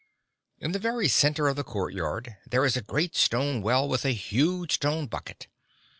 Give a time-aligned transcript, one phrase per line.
[0.57, 4.13] In the very center of the courtyard there is a great stone well with a
[4.13, 5.47] huge stone bucket.